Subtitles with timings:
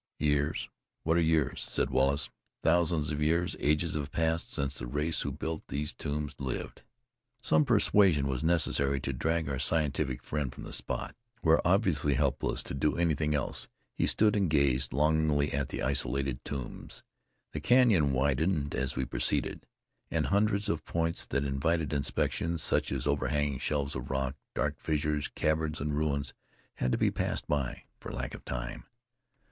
[0.17, 0.67] "Years!
[1.03, 2.31] What are years?" said Wallace.
[2.63, 6.81] "Thousands of years, ages have passed since the race who built these tombs lived."
[7.39, 12.63] Some persuasion was necessary to drag our scientific friend from the spot, where obviously helpless
[12.63, 17.03] to do anything else, he stood and gazed longingly at the isolated tombs.
[17.51, 19.67] The canyon widened as we proceeded;
[20.09, 25.27] and hundreds of points that invited inspection, such as overhanging shelves of rock, dark fissures,
[25.27, 26.33] caverns and ruins
[26.77, 28.85] had to be passed by, for lack of time.